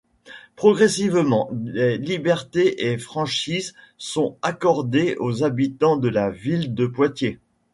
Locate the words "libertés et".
1.99-2.97